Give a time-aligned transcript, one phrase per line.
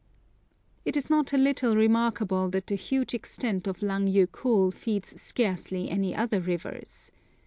[0.83, 5.91] It is not a little remarkable that the huge extent of Lang Jokull feeds scarcely
[5.91, 7.11] any other rivers.